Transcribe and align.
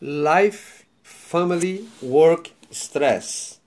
life, 0.00 0.84
family, 1.02 1.86
work, 2.02 2.50
stress. 2.70 3.58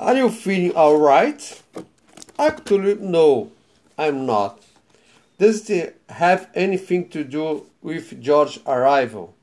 Are 0.00 0.16
you 0.16 0.30
feeling 0.30 0.72
alright? 0.76 1.62
Actually, 2.38 2.96
no, 2.96 3.52
I'm 3.96 4.26
not. 4.26 4.60
Does 5.38 5.68
it 5.70 6.00
have 6.08 6.48
anything 6.54 7.08
to 7.10 7.24
do 7.24 7.66
with 7.82 8.20
George's 8.20 8.60
arrival? 8.66 9.34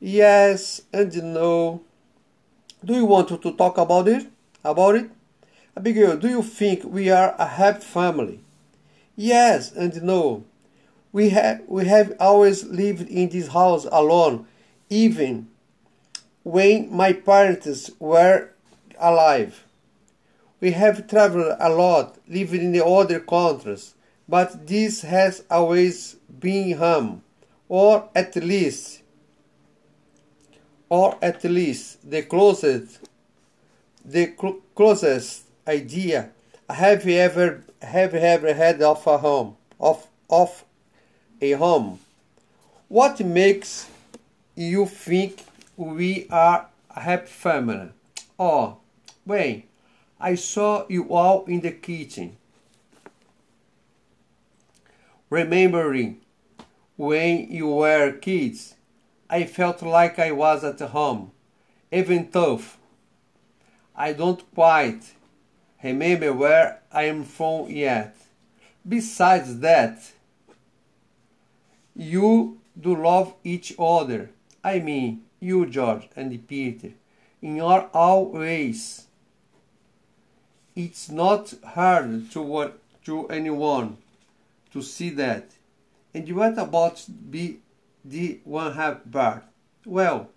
Yes 0.00 0.82
and 0.92 1.34
no. 1.34 1.82
Do 2.84 2.94
you 2.94 3.04
want 3.04 3.28
to 3.28 3.52
talk 3.52 3.78
about 3.78 4.08
it? 4.08 4.26
About 4.64 4.94
it? 4.94 5.10
Abigail, 5.76 6.16
do 6.16 6.28
you 6.28 6.42
think 6.42 6.84
we 6.84 7.10
are 7.10 7.34
a 7.38 7.46
happy 7.46 7.80
family? 7.80 8.40
Yes 9.16 9.72
and 9.72 10.02
no. 10.02 10.44
We 11.12 11.30
have 11.30 11.62
we 11.66 11.86
have 11.86 12.14
always 12.20 12.64
lived 12.64 13.08
in 13.08 13.28
this 13.30 13.48
house 13.48 13.86
alone, 13.90 14.46
even 14.90 15.48
when 16.42 16.94
my 16.94 17.12
parents 17.12 17.90
were 17.98 18.50
alive. 18.98 19.64
We 20.60 20.72
have 20.72 21.06
traveled 21.08 21.56
a 21.60 21.68
lot, 21.68 22.18
living 22.26 22.62
in 22.62 22.72
the 22.72 22.84
other 22.84 23.20
countries, 23.20 23.94
but 24.28 24.66
this 24.66 25.02
has 25.02 25.44
always 25.50 26.16
been 26.40 26.78
home, 26.78 27.22
or 27.68 28.08
at 28.14 28.34
least, 28.36 29.02
or 30.88 31.16
at 31.22 31.44
least 31.44 32.10
the 32.10 32.22
closest, 32.22 33.08
the 34.04 34.34
cl- 34.40 34.60
closest 34.74 35.44
idea 35.66 36.30
I 36.68 36.74
have 36.74 37.06
ever 37.06 37.62
have 37.80 38.14
ever 38.14 38.52
had 38.52 38.82
of 38.82 39.06
a 39.06 39.18
home, 39.18 39.56
of 39.78 40.06
of 40.28 40.64
a 41.40 41.52
home. 41.52 42.00
What 42.88 43.20
makes 43.20 43.86
you 44.64 44.86
think 44.86 45.44
we 45.76 46.26
are 46.30 46.66
a 46.90 47.00
happy 47.00 47.26
family? 47.26 47.90
Oh, 48.38 48.78
when 49.24 49.62
I 50.20 50.34
saw 50.34 50.84
you 50.88 51.04
all 51.10 51.44
in 51.44 51.60
the 51.60 51.70
kitchen. 51.70 52.36
Remembering 55.30 56.20
when 56.96 57.52
you 57.52 57.68
were 57.68 58.12
kids, 58.12 58.74
I 59.30 59.44
felt 59.44 59.82
like 59.82 60.18
I 60.18 60.32
was 60.32 60.64
at 60.64 60.80
home, 60.80 61.30
even 61.92 62.28
tough. 62.28 62.78
I 63.94 64.12
don't 64.12 64.42
quite 64.54 65.02
remember 65.84 66.32
where 66.32 66.80
I 66.90 67.04
am 67.04 67.24
from 67.24 67.70
yet. 67.70 68.16
Besides 68.88 69.60
that, 69.60 70.00
you 71.94 72.58
do 72.80 73.00
love 73.00 73.34
each 73.44 73.74
other. 73.78 74.30
I 74.62 74.80
mean, 74.80 75.22
you, 75.40 75.66
George 75.66 76.08
and 76.16 76.46
Peter, 76.48 76.92
in 77.40 77.56
your 77.56 77.88
all 77.94 78.26
ways. 78.26 79.06
It's 80.74 81.10
not 81.10 81.54
hard 81.64 82.30
to 82.32 82.42
what 82.42 82.78
to 83.04 83.26
anyone 83.28 83.96
to 84.72 84.82
see 84.82 85.10
that. 85.10 85.50
And 86.14 86.30
what 86.36 86.58
about 86.58 87.04
be 87.30 87.60
the 88.04 88.40
one 88.44 88.74
half 88.74 88.98
part? 89.10 89.44
Well, 89.84 90.28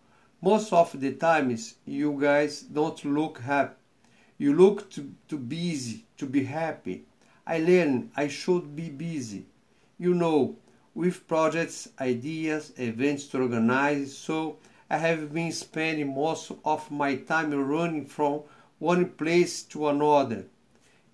most 0.41 0.73
of 0.73 1.00
the 1.00 1.13
times 1.13 1.75
you 1.85 2.17
guys 2.19 2.61
don't 2.61 3.03
look 3.06 3.39
happy. 3.39 3.75
You 4.38 4.56
look 4.56 4.89
too, 4.89 5.13
too 5.28 5.38
busy 5.38 6.06
to 6.17 6.25
be 6.25 6.44
happy. 6.44 7.03
I 7.45 7.59
learn 7.59 8.11
I 8.16 8.28
should 8.28 8.75
be 8.75 8.89
busy. 8.89 9.45
You 10.00 10.16
know, 10.16 10.56
with 10.94 11.28
projects, 11.28 11.89
ideas, 12.00 12.73
events 12.78 13.28
to 13.28 13.42
organize, 13.42 14.17
so 14.17 14.58
I 14.89 14.97
have 14.97 15.34
been 15.34 15.52
spending 15.52 16.14
most 16.14 16.52
of 16.66 16.92
my 16.92 17.16
time 17.16 17.53
running 17.53 18.06
from 18.06 18.42
one 18.80 19.09
place 19.09 19.64
to 19.64 19.88
another, 19.88 20.45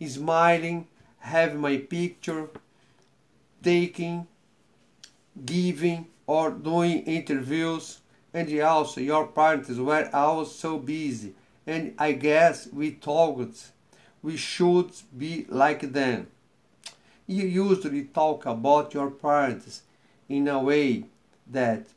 smiling, 0.05 0.87
having 1.20 1.60
my 1.60 1.77
picture 1.77 2.49
taking, 3.61 4.27
giving, 5.45 6.08
or 6.26 6.52
doing 6.52 7.04
interviews, 7.04 7.99
and 8.33 8.60
also 8.61 9.02
your 9.02 9.27
parents 9.27 9.70
were 9.70 10.10
always 10.14 10.52
so 10.52 10.77
busy, 10.77 11.33
and 11.66 11.93
I 11.98 12.14
guess 12.14 12.67
we 12.67 12.92
thought 12.92 13.70
we 14.21 14.37
should 14.37 14.92
be 15.17 15.45
like 15.49 15.93
them. 15.93 16.27
You 17.27 17.45
usually 17.45 18.05
talk 18.05 18.45
about 18.45 18.93
your 18.93 19.11
parents 19.11 19.83
in 20.30 20.48
a 20.48 20.60
way 20.60 21.04
that 21.45 21.88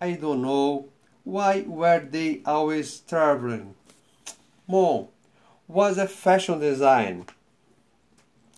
I 0.00 0.12
don't 0.12 0.40
know 0.42 0.86
why 1.24 1.60
were 1.66 2.00
they 2.00 2.40
always 2.46 3.00
traveling. 3.00 3.74
Mom 4.66 5.08
was 5.66 5.98
a 5.98 6.08
fashion 6.08 6.58
designer. 6.60 7.24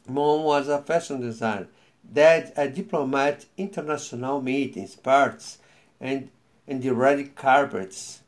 Mom 0.06 0.44
was 0.44 0.68
a 0.68 0.80
fashion 0.80 1.20
designer. 1.20 1.66
Dad 2.12 2.52
a 2.56 2.68
diplomat, 2.68 3.46
international 3.56 4.40
meetings, 4.40 4.94
parties, 4.94 5.58
and 6.00 6.30
and 6.66 6.80
the 6.80 6.94
red 6.94 7.34
carpets, 7.34 8.20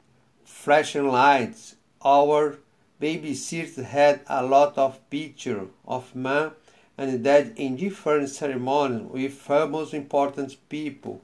flashing 0.45 1.07
lights. 1.07 1.77
Our 2.05 2.59
babysitter 3.01 3.85
had 3.85 4.21
a 4.27 4.45
lot 4.45 4.77
of 4.77 4.99
pictures 5.09 5.69
of 5.87 6.15
mom 6.17 6.53
and 6.99 7.25
dad 7.25 7.53
in 7.57 7.77
different 7.77 8.29
ceremonies 8.29 9.03
with 9.11 9.33
famous 9.33 9.93
important 9.93 10.57
people. 10.69 11.23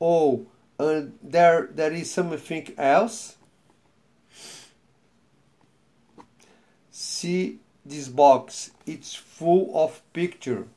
Oh, 0.00 0.46
and 0.78 1.18
there 1.22 1.68
there 1.74 1.92
is 1.92 2.10
something 2.10 2.74
else? 2.78 3.36
See 6.90 7.58
this 7.84 8.08
box. 8.08 8.70
It's 8.86 9.14
full 9.14 9.70
of 9.74 10.02
picture. 10.12 10.68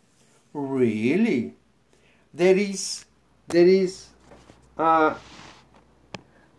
Really? 0.54 1.56
There 2.34 2.58
is 2.58 3.06
there 3.48 3.68
is 3.68 4.08
uh, 4.78 5.16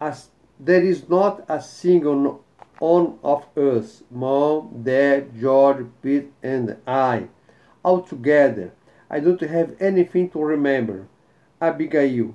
a, 0.00 0.06
a 0.06 0.16
there 0.60 0.82
is 0.82 1.08
not 1.08 1.44
a 1.48 1.60
single 1.60 2.44
one 2.78 3.18
of 3.22 3.46
us, 3.56 4.02
mom, 4.10 4.82
dad, 4.82 5.38
George, 5.40 5.86
Pete, 6.02 6.32
and 6.42 6.76
I, 6.86 7.28
all 7.84 8.02
together. 8.02 8.72
I 9.10 9.20
don't 9.20 9.40
have 9.40 9.76
anything 9.80 10.30
to 10.30 10.42
remember. 10.42 11.06
Abigail, 11.60 12.34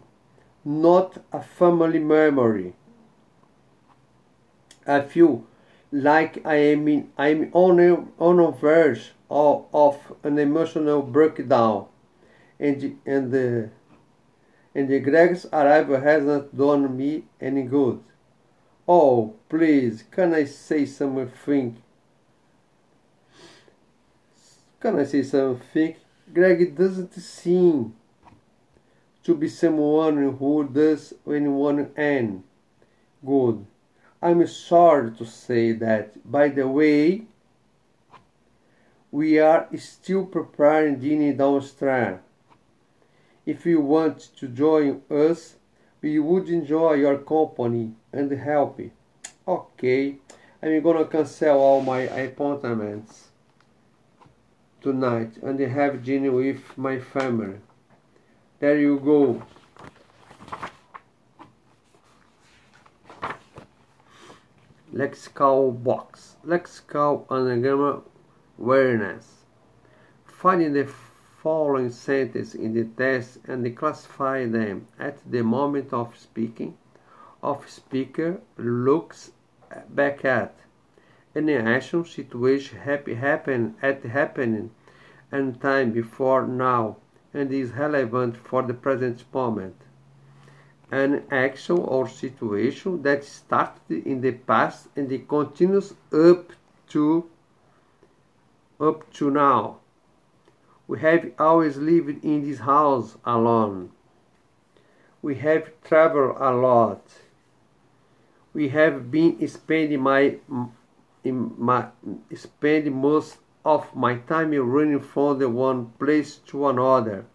not 0.64 1.18
a 1.34 1.42
family 1.42 2.00
memory. 2.00 2.74
I 4.88 5.02
feel 5.02 5.46
like 5.92 6.46
I 6.46 6.56
am 6.56 6.88
in, 6.88 7.12
I'm 7.18 7.50
on 7.54 7.80
a, 7.80 8.06
on 8.20 8.40
a 8.40 8.52
verge 8.52 9.12
of, 9.30 9.66
of 9.74 10.14
an 10.24 10.38
emotional 10.40 11.02
breakdown, 11.02 11.88
and 12.60 13.00
and 13.06 13.32
the 13.32 13.70
and 14.76 14.88
the 14.88 15.00
Greg's 15.00 15.46
arrival 15.52 16.00
hasn't 16.00 16.56
done 16.56 16.96
me 16.96 17.26
any 17.42 17.64
good. 17.64 18.04
Oh, 18.88 19.36
please, 19.50 20.04
can 20.12 20.34
I 20.34 20.46
say 20.46 20.86
something? 20.86 21.82
Can 24.80 24.98
I 24.98 25.04
say 25.04 25.24
something? 25.24 25.96
Greg 26.34 26.74
doesn't 26.74 27.14
seem 27.16 27.94
to 29.24 29.36
be 29.36 29.50
someone 29.50 30.38
who 30.38 30.70
does 30.72 31.14
anyone 31.28 31.92
any 31.98 32.40
good. 33.26 33.66
I'm 34.22 34.48
sorry 34.48 35.12
to 35.18 35.26
say 35.26 35.74
that. 35.74 36.32
By 36.32 36.48
the 36.48 36.66
way, 36.66 37.24
we 39.12 39.38
are 39.40 39.68
still 39.78 40.26
preparing 40.26 41.00
dinner 41.00 41.34
downstairs. 41.34 42.22
If 43.46 43.66
you 43.66 43.82
want 43.82 44.30
to 44.38 44.48
join 44.48 45.02
us, 45.10 45.56
we 46.02 46.20
would 46.20 46.48
enjoy 46.48 46.94
your 46.94 47.18
company 47.18 47.92
and 48.14 48.32
help. 48.32 48.80
Okay, 49.46 50.16
I'm 50.64 50.82
gonna 50.82 51.06
cancel 51.06 51.58
all 51.58 51.82
my 51.82 52.02
appointments 52.02 53.29
tonight 54.82 55.38
and 55.42 55.60
have 55.60 56.04
dinner 56.04 56.32
with 56.32 56.78
my 56.78 57.00
family. 57.00 57.60
There 58.60 58.80
you 58.80 59.00
go. 59.00 59.44
lexical 64.94 65.72
box, 65.84 66.36
lexical 66.46 67.26
anagram 67.32 68.02
awareness. 68.60 69.46
Find 70.26 70.76
the 70.76 70.92
following 71.42 71.90
sentences 71.90 72.56
in 72.56 72.74
the 72.74 72.84
text 72.84 73.38
and 73.48 73.78
classify 73.78 74.46
them 74.46 74.88
at 75.00 75.18
the 75.30 75.44
moment 75.44 75.94
of 75.94 76.18
speaking. 76.18 76.78
Of 77.42 77.70
speaker 77.70 78.42
looks 78.58 79.32
back 79.90 80.26
at 80.26 80.56
any 81.36 81.56
action, 81.56 82.06
situation 82.06 82.80
happy 82.80 83.14
happen 83.16 83.76
at 83.82 84.04
happening 84.04 84.72
and 85.32 85.62
time 85.62 85.92
before 85.92 86.48
now 86.48 86.98
and 87.34 87.52
is 87.52 87.72
relevant 87.72 88.36
for 88.38 88.64
the 88.64 88.74
present 88.74 89.24
moment. 89.34 89.76
an 90.92 91.24
action 91.30 91.78
or 91.78 92.08
situation 92.08 93.02
that 93.04 93.24
started 93.24 94.06
in 94.06 94.22
the 94.22 94.32
past 94.32 94.88
and 94.96 95.12
it 95.12 95.28
continues 95.28 95.94
up 96.12 96.52
to 96.88 97.30
up 98.80 99.12
to 99.14 99.30
now. 99.30 99.78
We 100.88 101.00
have 101.00 101.32
always 101.38 101.78
lived 101.78 102.24
in 102.24 102.50
this 102.50 102.60
house 102.60 103.18
alone. 103.24 103.92
We 105.22 105.36
have 105.36 105.70
traveled 105.84 106.38
a 106.40 106.52
lot. 106.52 107.04
We 108.54 108.70
have 108.70 109.12
been 109.12 109.48
spending 109.48 110.02
my 110.02 110.38
in 111.24 111.54
my 111.58 111.88
spend 112.36 112.92
most 112.94 113.38
of 113.66 113.96
my 113.96 114.16
time 114.16 114.52
running 114.52 115.02
from 115.02 115.40
the 115.40 115.50
one 115.50 115.88
place 116.00 116.38
to 116.38 116.68
another. 116.68 117.26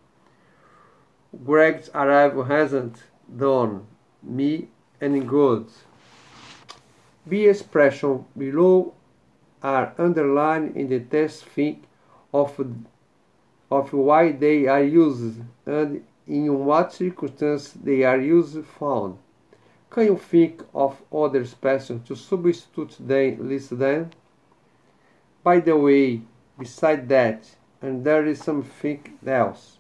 Greg's 1.45 1.91
arrival 1.95 2.45
hasn't 2.45 3.03
done 3.37 3.87
me 4.23 4.69
any 5.01 5.21
good. 5.21 5.67
B 7.29 7.47
expression 7.47 8.25
below 8.37 8.95
are 9.63 9.95
underlined 9.99 10.77
in 10.77 10.89
the 10.89 11.01
test 11.01 11.45
think 11.47 11.85
of, 12.33 12.59
of 13.71 13.93
why 13.93 14.33
they 14.33 14.67
are 14.67 14.83
used 14.83 15.41
and 15.67 16.05
in 16.27 16.65
what 16.65 16.93
circumstances 16.93 17.73
they 17.83 18.03
are 18.03 18.21
used 18.21 18.65
found. 18.79 19.19
Can 19.95 20.07
you 20.07 20.19
think 20.19 20.61
of 20.75 21.01
other 21.13 21.43
expressions 21.43 22.09
to 22.09 22.17
substitute 22.17 22.97
them, 22.99 23.49
list 23.49 23.79
them? 23.79 24.11
By 25.45 25.61
the 25.61 25.77
way, 25.77 26.21
beside 26.59 27.09
that, 27.11 27.49
and 27.81 28.03
there 28.03 28.27
is 28.27 28.41
something 28.41 29.17
else. 29.25 29.79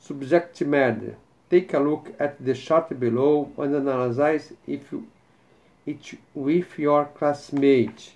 Subject 0.00 0.60
matter. 0.62 1.16
Take 1.48 1.74
a 1.74 1.78
look 1.78 2.12
at 2.18 2.44
the 2.44 2.54
chart 2.54 2.98
below 2.98 3.52
and 3.56 3.76
analyze 3.76 4.52
if 4.66 4.92
it 5.86 6.18
with 6.34 6.76
your 6.76 7.04
classmates. 7.04 8.14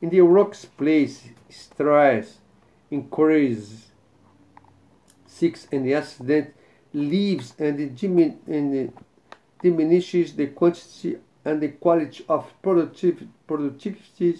In 0.00 0.10
the 0.10 0.20
workplace, 0.20 1.30
stress 1.48 2.38
increases. 2.92 3.88
Six, 5.26 5.66
and 5.72 5.84
the 5.84 5.94
accident 5.94 6.54
leaves 6.92 7.54
and, 7.58 7.78
dimin 7.96 8.36
and 8.46 8.92
diminishes 9.62 10.34
the 10.34 10.46
quantity 10.48 11.18
and 11.44 11.60
the 11.60 11.68
quality 11.68 12.24
of 12.28 12.52
productiv 12.62 13.26
productivity 13.46 14.38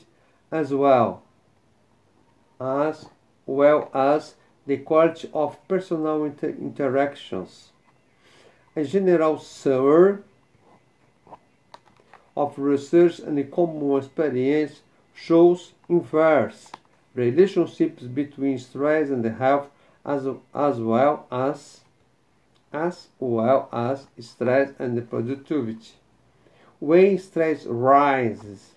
as 0.50 0.73
well 0.73 1.23
as 2.61 3.06
well 3.47 3.91
as 3.94 4.35
the 4.67 4.76
quality 4.79 5.31
of 5.32 5.56
personal 5.67 6.25
inter 6.25 6.50
interactions. 6.50 7.70
A 8.76 8.85
general 8.85 9.38
summary 9.38 10.19
of 12.37 12.58
research 12.58 13.19
and 13.19 13.37
the 13.37 13.44
common 13.44 13.97
experience 13.97 14.81
shows 15.14 15.73
inverse 15.88 16.70
relationships 17.14 18.02
between 18.05 18.58
stress 18.58 19.11
and 19.11 19.25
health 19.25 19.69
as, 20.05 20.26
as 20.55 20.79
well 20.79 21.26
as 21.31 21.81
as 22.72 23.08
well 23.19 23.69
as 23.72 24.06
stress 24.19 24.72
and 24.78 25.08
productivity. 25.11 25.93
When 26.78 27.19
stress 27.19 27.67
rises 27.67 28.75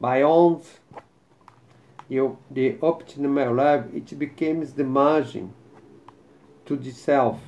beyond 0.00 0.62
the 2.08 2.72
optimal 2.80 3.56
level, 3.56 3.90
it 3.94 4.18
becomes 4.18 4.72
the 4.74 4.84
margin 4.84 5.52
to 6.66 6.76
the 6.76 6.90
self. 6.90 7.40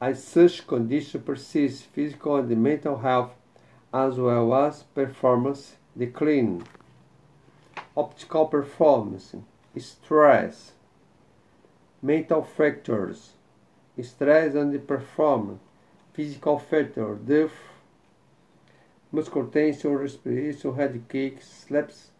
As 0.00 0.22
such 0.22 0.66
condition 0.66 1.22
persists, 1.22 1.82
physical 1.82 2.36
and 2.36 2.62
mental 2.62 2.98
health 2.98 3.32
as 3.92 4.16
well 4.16 4.54
as 4.54 4.84
performance 4.94 5.76
decline. 5.96 6.64
Optical 7.96 8.46
performance, 8.46 9.34
stress, 9.76 10.72
mental 12.00 12.42
factors, 12.42 13.32
stress 14.02 14.54
and 14.54 14.86
performance, 14.86 15.60
physical 16.12 16.58
factors, 16.58 17.18
death, 17.26 17.52
muscle 19.10 19.46
tension, 19.46 19.96
respiration, 19.96 20.74
headache, 20.74 21.42
sleeps, 21.42 22.10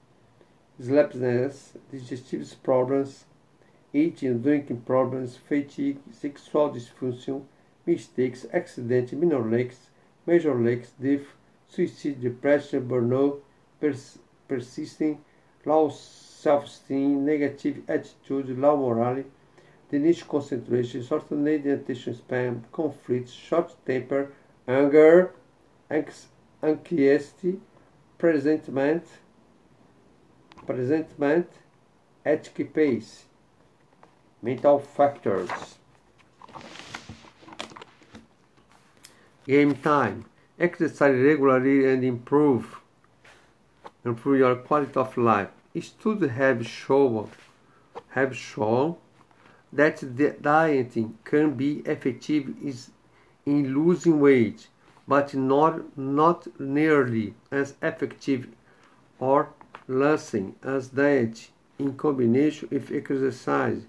sleeplessness, 0.81 1.75
digestive 1.91 2.63
problems, 2.63 3.25
eating 3.93 4.31
and 4.31 4.43
drinking 4.43 4.81
problems, 4.81 5.37
fatigue, 5.37 5.99
sexual 6.13 6.71
dysfunction, 6.71 7.43
mistakes, 7.87 8.47
accidents, 8.53 9.13
minor 9.13 9.49
leaks, 9.49 9.91
major 10.27 10.55
leaks, 10.55 10.91
death, 11.01 11.27
suicide, 11.69 12.21
depression, 12.21 12.89
burnout, 12.89 13.41
pers 13.81 14.19
persisting, 14.47 15.19
low 15.65 15.91
self-esteem, 15.91 17.25
negative 17.25 17.83
attitude, 17.89 18.59
low 18.59 18.77
morale, 19.90 20.02
niche 20.02 20.26
concentration, 20.29 21.02
shortened 21.02 21.49
attention 21.49 22.14
span, 22.14 22.64
conflict, 22.73 23.29
short 23.31 23.75
temper, 23.87 24.32
anger, 24.67 25.35
anxiety, 26.62 27.61
presentment, 28.19 29.05
presentment, 30.67 31.49
pace, 32.75 33.25
mental 34.43 34.79
factors. 34.79 35.50
Game 39.46 39.75
time. 39.76 40.25
Exercise 40.61 41.14
regularly 41.14 41.87
and 41.91 42.05
improve 42.05 42.81
improve 44.05 44.38
your 44.38 44.56
quality 44.56 44.96
of 44.96 45.17
life. 45.17 45.49
Studies 45.81 46.31
have 46.31 46.67
shown 46.67 47.31
have 48.11 48.37
shown 48.37 48.96
that 49.73 49.99
the 50.17 50.31
dieting 50.41 51.19
can 51.25 51.55
be 51.55 51.79
effective 51.87 52.55
is 52.62 52.91
in 53.44 53.75
losing 53.75 54.20
weight, 54.20 54.69
but 55.06 55.35
not 55.35 55.97
not 55.97 56.47
nearly 56.61 57.35
as 57.50 57.75
effective 57.82 58.49
or 59.19 59.50
lasting 59.87 60.55
as 60.62 60.88
diet 60.88 61.50
in 61.79 61.97
combination 61.97 62.69
with 62.70 62.91
exercise. 62.93 63.87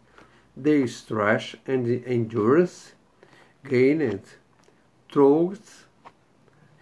The 0.56 0.88
stress 0.88 1.56
and 1.66 1.86
the 1.86 2.04
endurance 2.06 2.94
gained 3.64 4.24
through 5.12 5.58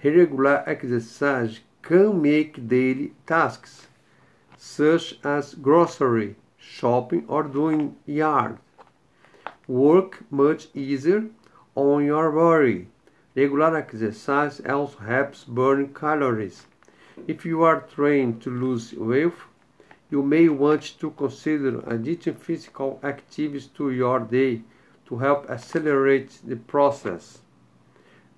Regular 0.03 0.63
exercise 0.69 1.59
can 1.81 2.21
make 2.21 2.67
daily 2.67 3.13
tasks, 3.25 3.87
such 4.55 5.19
as 5.23 5.55
grocery 5.55 6.35
shopping 6.57 7.25
or 7.27 7.41
doing 7.43 7.95
yard, 8.05 8.59
work 9.67 10.23
much 10.31 10.67
easier 10.73 11.25
on 11.75 12.05
your 12.05 12.31
body. 12.31 12.87
Regular 13.35 13.77
exercise 13.77 14.59
also 14.61 14.97
helps 14.99 15.43
burn 15.43 15.93
calories. 15.93 16.65
If 17.27 17.45
you 17.45 17.63
are 17.63 17.81
trying 17.81 18.39
to 18.39 18.49
lose 18.49 18.93
weight, 18.93 19.33
you 20.09 20.23
may 20.23 20.47
want 20.47 20.99
to 20.99 21.11
consider 21.11 21.83
adding 21.87 22.35
physical 22.35 22.99
activities 23.03 23.67
to 23.77 23.91
your 23.91 24.19
day 24.19 24.61
to 25.07 25.17
help 25.17 25.49
accelerate 25.49 26.39
the 26.45 26.55
process. 26.55 27.39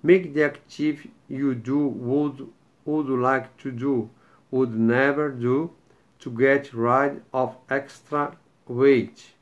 Make 0.02 0.34
the 0.34 0.44
activity 0.44 1.10
you 1.28 1.54
do 1.54 1.86
would 1.86 2.48
would 2.84 3.08
like 3.08 3.56
to 3.58 3.70
do, 3.70 4.10
would 4.50 4.74
never 4.74 5.30
do 5.30 5.70
to 6.18 6.30
get 6.30 6.72
rid 6.74 7.22
of 7.32 7.56
extra 7.68 8.36
weight. 8.66 9.32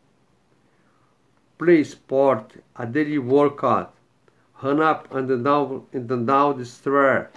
Play 1.58 1.82
sport, 1.82 2.54
a 2.76 2.86
daily 2.86 3.18
workout, 3.18 3.92
run 4.62 4.80
up 4.80 5.12
and 5.12 5.44
down 5.44 5.86
and 5.92 6.26
down 6.26 6.58
the 6.58 6.64
stair, 6.64 7.30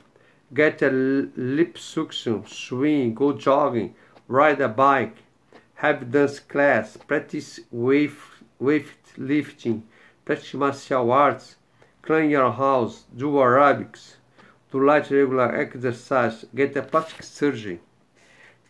get 0.53 0.81
a 0.83 0.89
liposuction, 0.91 2.47
swing, 2.47 3.15
go 3.15 3.33
jogging, 3.33 3.95
ride 4.27 4.61
a 4.61 4.69
bike, 4.69 5.17
have 5.75 6.11
dance 6.11 6.39
class, 6.39 6.97
practice 6.97 7.59
weight, 7.71 8.11
weightlifting, 8.61 9.81
practice 10.23 10.53
martial 10.53 11.11
arts, 11.11 11.55
clean 12.03 12.29
your 12.29 12.51
house, 12.51 13.05
do 13.17 13.31
aerobics, 13.31 14.17
do 14.71 14.85
light 14.85 15.09
regular 15.09 15.55
exercise, 15.55 16.45
get 16.53 16.75
a 16.75 16.83
plastic 16.83 17.23
surgery. 17.23 17.79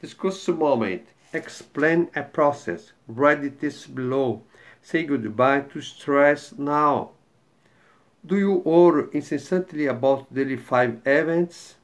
Discuss 0.01 0.47
a 0.47 0.53
moment, 0.53 1.07
explain 1.33 2.09
a 2.15 2.23
process, 2.23 2.93
write 3.07 3.59
this 3.59 3.85
below, 3.85 4.43
say 4.81 5.03
goodbye 5.03 5.61
to 5.61 5.81
stress 5.81 6.53
now. 6.57 7.11
Do 8.25 8.37
you 8.37 8.53
worry 8.53 9.09
incessantly 9.13 9.87
about 9.87 10.33
daily 10.33 10.57
five 10.57 11.01
events? 11.05 11.75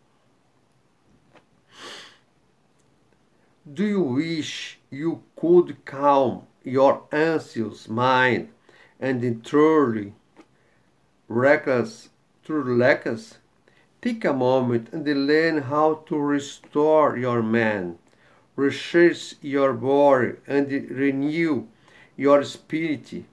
Do 3.72 3.86
you 3.86 4.02
wish 4.02 4.80
you 4.90 5.24
could 5.36 5.84
calm 5.86 6.44
your 6.64 7.04
anxious 7.12 7.90
mind 7.90 8.50
and 9.00 9.24
entirely 9.24 10.14
reckless, 11.28 12.10
too 12.44 12.62
reckless, 12.62 13.38
take 14.02 14.24
a 14.26 14.34
moment 14.34 14.90
and 14.94 15.06
learn 15.28 15.64
how 15.64 15.96
to 16.08 16.18
restore 16.18 17.18
your 17.18 17.42
mind, 17.42 17.98
refresh 18.56 19.36
your 19.42 19.74
body, 19.74 20.34
and 20.48 20.72
renew 20.72 21.68
your 22.18 22.44
spirit. 22.44 23.24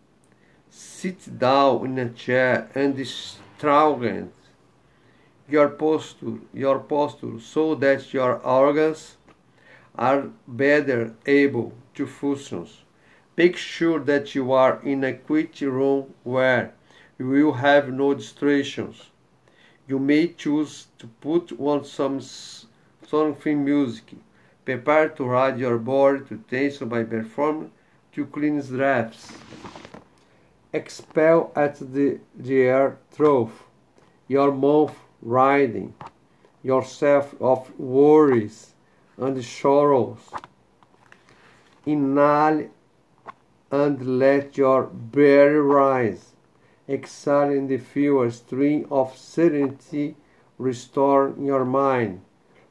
Sit 0.69 1.39
down 1.39 1.87
in 1.87 1.99
a 1.99 2.11
chair 2.11 2.69
and 2.75 2.95
strengthen 3.07 4.31
your 5.49 5.69
posture, 5.71 6.39
your 6.53 6.79
posture, 6.81 7.41
so 7.41 7.75
that 7.77 8.13
your 8.13 8.35
organs 8.45 9.17
are 9.97 10.29
better 10.47 11.15
able 11.27 11.73
to 11.95 12.07
function. 12.07 12.67
Make 13.37 13.57
sure 13.57 14.01
that 14.01 14.35
you 14.35 14.53
are 14.53 14.81
in 14.83 15.03
a 15.05 15.15
quiet 15.15 15.61
room 15.61 16.15
where 16.23 16.75
you 17.19 17.29
will 17.29 17.53
have 17.53 17.89
no 17.93 18.15
distractions. 18.15 19.11
You 19.89 19.99
may 19.99 20.29
choose 20.29 20.89
to 20.99 21.07
put 21.07 21.53
on 21.59 21.85
some 21.85 22.21
something 22.21 23.65
music. 23.65 24.15
Prepare 24.65 25.11
to 25.11 25.25
ride 25.25 25.59
your 25.59 25.79
body 25.79 26.21
to 26.29 26.39
tension 26.49 26.89
by 26.89 27.05
performing 27.05 27.71
two 28.15 28.27
clean 28.27 28.61
drafts. 28.61 29.33
Expel 30.73 31.51
at 31.57 31.77
the, 31.93 32.21
the 32.37 32.63
air 32.63 32.99
through 33.11 33.51
your 34.29 34.53
mouth 34.53 34.97
riding 35.21 35.95
yourself 36.63 37.35
of 37.41 37.77
worries 37.79 38.75
and 39.17 39.45
sorrows. 39.45 40.19
Inhale 41.85 42.71
and 43.71 44.19
let 44.19 44.57
your 44.57 44.85
belly 44.85 45.57
rise. 45.57 46.35
Exhale 46.89 47.51
and 47.51 47.83
feel 47.83 48.23
a 48.23 48.31
stream 48.31 48.87
of 48.91 49.17
serenity 49.17 50.15
restore 50.59 51.35
your 51.41 51.65
mind. 51.65 52.21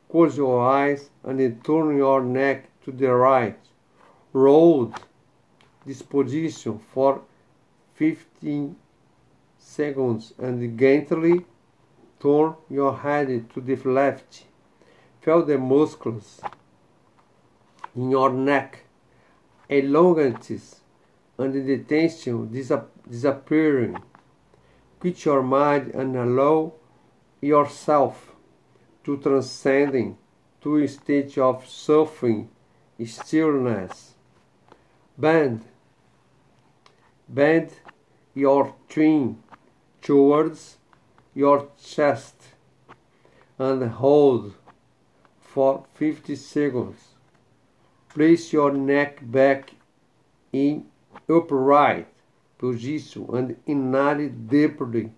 Close 0.10 0.38
your 0.38 0.66
eyes 0.66 1.10
and 1.24 1.64
turn 1.66 1.98
your 1.98 2.22
neck 2.24 2.70
to 2.86 2.92
the 2.92 3.12
right. 3.12 3.60
Hold 4.32 4.96
this 5.86 6.02
position 6.02 6.80
for 6.94 7.22
15 7.96 8.76
seconds 9.58 10.34
and 10.38 10.78
gently 10.80 11.46
turn 12.20 12.56
your 12.70 12.98
head 12.98 13.50
to 13.54 13.62
the 13.62 13.76
left. 13.90 14.46
Feel 15.22 15.46
the 15.46 15.58
muscles 15.58 16.42
in 17.96 18.12
your 18.12 18.32
neck 18.32 18.80
elongate 19.70 20.52
and 21.38 21.54
the 21.54 21.78
tension 21.80 22.52
disappearing. 23.10 23.98
Quit 25.00 25.26
your 25.26 25.44
mind 25.44 25.94
and 25.94 26.16
allow 26.16 26.74
yourself 27.42 28.36
to 29.04 29.18
transcend 29.18 30.16
to 30.62 30.78
a 30.78 30.88
state 30.88 31.38
of 31.38 31.68
suffering, 31.68 32.50
stillness. 33.06 34.14
Bend, 35.18 35.66
bend 37.30 37.72
your 38.34 38.76
chin 38.90 39.42
towards 40.02 40.78
your 41.34 41.70
chest 41.84 42.36
and 43.58 43.84
hold 43.92 44.54
for 45.40 45.86
50 45.94 46.36
seconds. 46.36 47.00
Place 48.10 48.54
your 48.54 48.72
neck 48.72 49.20
back 49.22 49.74
in 50.52 50.86
upright 51.30 52.08
position 52.58 53.28
and 53.34 53.56
inhale 53.66 54.30
deeply. 54.30 55.12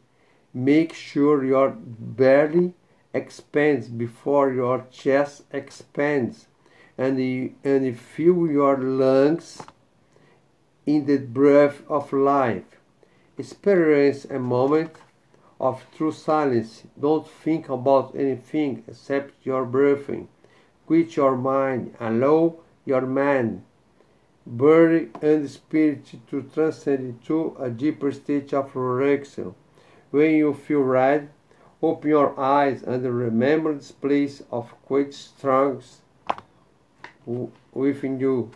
Make 0.53 0.93
sure 0.93 1.43
your 1.43 1.75
belly 1.77 2.73
expands 3.13 3.87
before 3.87 4.51
your 4.53 4.85
chest 4.91 5.43
expands 5.51 6.47
and, 6.97 7.19
you, 7.19 7.55
and 7.63 7.97
fill 7.97 8.47
your 8.47 8.77
lungs 8.77 9.61
in 10.85 11.05
the 11.05 11.17
breath 11.17 11.81
of 11.89 12.13
life. 12.13 12.63
Experience 13.37 14.25
a 14.25 14.39
moment 14.39 14.91
of 15.59 15.85
true 15.95 16.11
silence. 16.11 16.83
Don't 16.99 17.27
think 17.27 17.69
about 17.69 18.15
anything 18.15 18.83
except 18.87 19.33
your 19.45 19.65
breathing. 19.65 20.27
Quit 20.85 21.15
your 21.15 21.35
mind. 21.35 21.95
Allow 21.99 22.55
your 22.85 23.01
mind 23.01 23.63
body 24.45 25.09
and 25.21 25.49
spirit 25.49 26.05
to 26.29 26.43
transcend 26.53 27.23
to 27.25 27.57
a 27.59 27.69
deeper 27.69 28.11
state 28.11 28.53
of 28.53 28.75
relaxation. 28.75 29.55
When 30.11 30.35
you 30.35 30.53
feel 30.53 30.81
ready, 30.81 31.27
open 31.81 32.09
your 32.09 32.39
eyes 32.39 32.83
and 32.83 33.03
remember 33.03 33.73
this 33.73 33.91
place 33.91 34.43
of 34.51 34.69
quiet 34.85 35.13
strength 35.13 36.01
within 37.73 38.19
you. 38.19 38.51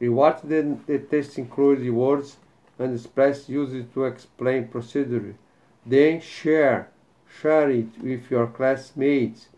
Rewatch 0.00 0.42
the, 0.42 0.78
the 0.86 0.98
text 0.98 1.38
includes 1.38 1.90
words 1.90 2.36
and 2.78 2.94
express 2.94 3.48
used 3.48 3.92
to 3.94 4.04
explain 4.04 4.68
procedure. 4.68 5.34
Then 5.84 6.20
share, 6.20 6.90
share 7.40 7.70
it 7.70 7.98
with 8.00 8.30
your 8.30 8.46
classmates. 8.46 9.48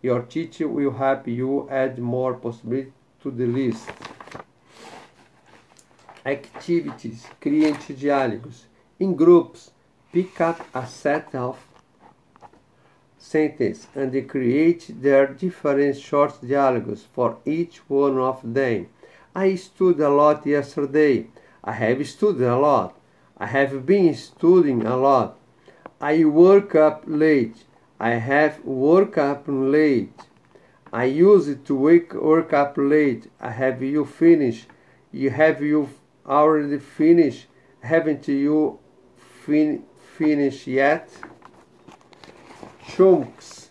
Your 0.00 0.22
teacher 0.22 0.68
will 0.68 0.92
help 0.92 1.28
you 1.28 1.68
add 1.68 1.98
more 1.98 2.34
possibilities 2.34 2.92
to 3.22 3.30
the 3.30 3.46
list. 3.46 3.90
Activities, 6.24 7.26
cliente 7.40 7.94
diálogos. 7.94 8.64
In 8.98 9.14
groups, 9.14 9.70
pick 10.12 10.40
up 10.40 10.66
a 10.74 10.86
set 10.86 11.34
of 11.34 11.58
sentences 13.18 13.86
and 13.94 14.28
create 14.28 15.02
their 15.02 15.26
different 15.26 15.96
short 15.96 16.40
dialogues 16.46 17.04
for 17.12 17.38
each 17.44 17.78
one 17.88 18.18
of 18.18 18.40
them. 18.42 18.86
I 19.34 19.54
studied 19.54 20.00
a 20.00 20.08
lot 20.08 20.44
yesterday. 20.44 21.28
I 21.62 21.72
have 21.72 22.06
studied 22.08 22.42
a 22.42 22.58
lot. 22.58 22.98
I 23.38 23.46
have 23.46 23.86
been 23.86 24.14
studying 24.14 24.84
a 24.84 24.96
lot. 24.96 25.38
I 26.00 26.24
work 26.24 26.74
up 26.74 27.04
late. 27.06 27.64
I 28.00 28.10
have 28.10 28.64
woke 28.64 29.18
up 29.18 29.44
late. 29.46 30.18
I 30.92 31.04
used 31.04 31.64
to 31.66 31.76
wake 31.76 32.12
work 32.14 32.52
up 32.52 32.74
late. 32.76 33.30
I 33.40 33.50
have 33.50 33.82
you 33.82 34.04
finished. 34.04 34.66
You 35.12 35.30
have 35.30 35.62
you 35.62 35.90
already 36.26 36.78
finished. 36.78 37.46
Haven't 37.80 38.26
you 38.26 38.78
fin 39.44 39.84
finished 40.16 40.66
yet? 40.66 41.08
Chunks 42.88 43.70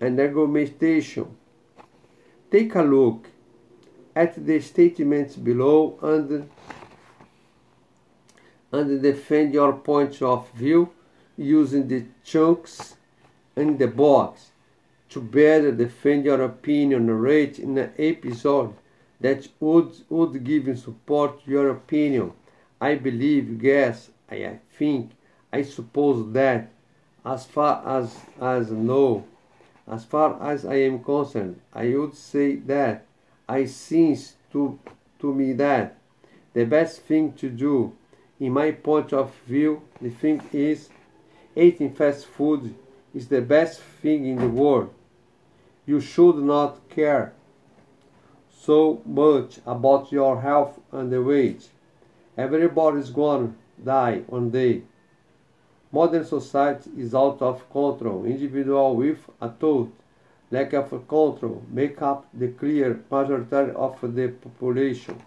and 0.00 0.18
argumentation. 0.18 1.36
Take 2.50 2.74
a 2.74 2.82
look 2.82 3.28
at 4.14 4.46
the 4.46 4.60
statements 4.60 5.36
below 5.36 5.98
and 6.02 6.48
and 8.72 9.02
defend 9.02 9.54
your 9.54 9.72
point 9.72 10.20
of 10.22 10.50
view 10.50 10.90
using 11.36 11.86
the 11.88 12.04
chunks 12.24 12.96
in 13.56 13.78
the 13.78 13.86
box. 13.86 14.50
To 15.10 15.20
better 15.20 15.70
defend 15.70 16.24
your 16.24 16.42
opinion 16.42 17.08
rate 17.08 17.60
in 17.60 17.78
an 17.78 17.92
episode 17.98 18.74
that 19.20 19.46
would, 19.60 19.94
would 20.08 20.42
give 20.42 20.76
support 20.78 21.40
your 21.46 21.70
opinion. 21.70 22.32
I 22.80 22.96
believe, 22.96 23.60
guess, 23.60 24.10
I 24.28 24.58
think, 24.76 25.12
I 25.52 25.62
suppose 25.62 26.32
that, 26.32 26.70
as 27.24 27.44
far 27.44 27.82
as, 27.86 28.16
as 28.40 28.72
no, 28.72 29.24
as 29.86 30.04
far 30.04 30.42
as 30.42 30.64
I 30.64 30.76
am 30.76 31.02
concerned, 31.04 31.60
I 31.72 31.94
would 31.94 32.14
say 32.16 32.56
that, 32.56 33.03
I 33.48 33.66
seems 33.66 34.34
to, 34.52 34.78
to 35.20 35.34
me 35.34 35.52
that, 35.54 35.98
the 36.52 36.64
best 36.64 37.02
thing 37.02 37.32
to 37.34 37.48
do, 37.48 37.92
in 38.40 38.52
my 38.52 38.70
point 38.72 39.12
of 39.12 39.34
view, 39.46 39.82
the 40.00 40.10
thing 40.10 40.42
is, 40.52 40.88
eating 41.56 41.92
fast 41.94 42.26
food 42.26 42.74
is 43.14 43.28
the 43.28 43.42
best 43.42 43.80
thing 43.80 44.26
in 44.26 44.36
the 44.36 44.48
world 44.48 44.92
you 45.86 46.00
should 46.00 46.36
not 46.36 46.88
care 46.88 47.32
so 48.50 49.02
much 49.04 49.60
about 49.66 50.10
your 50.10 50.40
health 50.40 50.80
and 50.92 51.12
the 51.12 51.22
weight. 51.22 51.68
Everybody's 52.36 53.10
gonna 53.10 53.52
die 53.82 54.22
one 54.26 54.50
day. 54.50 54.82
Modern 55.92 56.24
society 56.24 56.90
is 56.96 57.14
out 57.14 57.40
of 57.42 57.70
control. 57.70 58.24
Individual 58.24 58.96
with 58.96 59.18
a 59.40 59.50
thought, 59.50 59.92
lack 60.50 60.72
of 60.72 60.90
control, 60.90 61.62
make 61.70 62.00
up 62.02 62.26
the 62.32 62.48
clear 62.48 63.00
majority 63.10 63.72
of 63.72 63.98
the 64.14 64.28
population. 64.28 65.20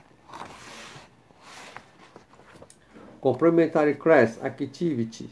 Complementary 3.21 3.95
class 3.95 4.37
activity. 4.41 5.29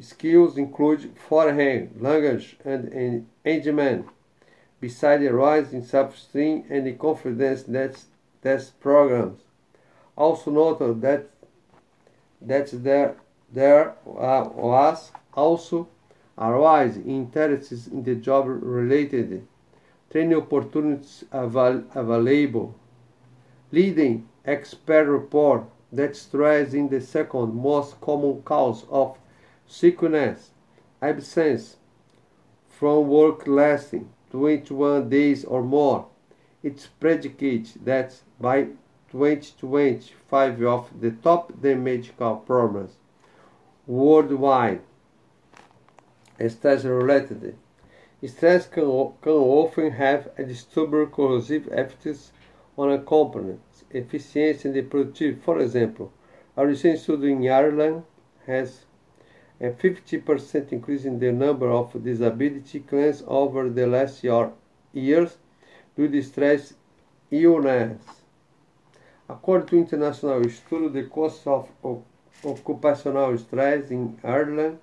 skills 0.00 0.56
include 0.56 1.16
foreign 1.16 1.90
language 1.98 2.56
and 2.64 2.92
engagement, 3.44 4.06
beside 4.80 5.18
the 5.18 5.32
rise 5.32 5.72
in 5.72 5.82
self-esteem 5.82 6.64
and 6.70 6.86
the 6.86 6.92
confidence 6.92 7.64
that 7.64 8.00
test 8.42 8.78
programs. 8.80 9.40
Also 10.16 10.50
noted 10.50 11.00
that 11.00 11.28
that 12.40 12.68
there 12.84 13.16
there 13.52 13.90
uh, 14.06 14.48
was 14.54 15.10
also 15.34 15.88
a 16.36 16.52
rise 16.52 16.96
in 16.96 17.08
interest 17.08 17.88
in 17.88 18.04
the 18.04 18.14
job 18.14 18.44
related 18.46 19.46
training 20.10 20.38
opportunities 20.38 21.24
avail 21.32 21.84
available. 21.94 22.74
Leading 23.72 24.28
expert 24.44 25.06
report 25.06 25.64
that 25.92 26.16
stress 26.16 26.72
in 26.72 26.88
the 26.88 27.00
second 27.00 27.54
most 27.54 28.00
common 28.00 28.40
cause 28.42 28.84
of 28.90 29.18
sickness, 29.68 30.50
absence 31.00 31.76
from 32.68 33.06
work 33.06 33.46
lasting 33.46 34.08
21 34.30 35.08
days 35.08 35.44
or 35.44 35.62
more. 35.62 36.06
It 36.62 36.88
predicates 36.98 37.74
that 37.84 38.16
by 38.40 38.68
2020, 39.12 40.12
five 40.28 40.60
of 40.62 41.00
the 41.00 41.12
top 41.12 41.52
medical 41.62 42.36
problems 42.36 42.96
worldwide 43.86 44.80
stress 46.46 46.84
related. 46.84 47.56
Stress 48.26 48.66
can, 48.66 48.84
can 49.22 49.32
often 49.32 49.90
have 49.92 50.30
a 50.36 50.44
disturbing 50.44 51.06
corrosive 51.06 51.68
effects 51.68 52.32
on 52.76 52.92
a 52.92 52.98
company's 52.98 53.58
efficiency 53.90 54.68
and 54.68 54.90
productivity. 54.90 55.40
For 55.40 55.58
example, 55.58 56.12
a 56.56 56.66
recent 56.66 56.98
study 56.98 57.32
in 57.32 57.48
Ireland 57.48 58.04
has 58.46 58.84
a 59.60 59.70
50% 59.70 60.72
increase 60.72 61.04
in 61.04 61.18
the 61.18 61.32
number 61.32 61.70
of 61.70 61.92
disability 62.04 62.80
claims 62.80 63.24
over 63.26 63.68
the 63.68 63.86
last 63.86 64.22
year, 64.22 64.50
years 64.92 65.36
due 65.96 66.08
to 66.08 66.22
stress 66.22 66.74
illness. 67.30 68.00
According 69.28 69.66
to 69.68 69.76
international 69.78 70.48
study, 70.48 70.88
the 70.88 71.02
cost 71.04 71.46
of 71.46 71.68
occupational 72.44 73.36
stress 73.36 73.90
in 73.90 74.18
Ireland 74.22 74.78